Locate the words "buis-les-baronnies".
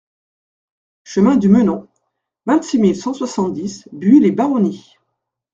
3.91-4.95